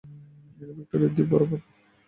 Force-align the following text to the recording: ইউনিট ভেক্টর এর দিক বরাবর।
ইউনিট 0.59 0.75
ভেক্টর 0.77 0.99
এর 1.05 1.11
দিক 1.15 1.27
বরাবর। 1.31 1.59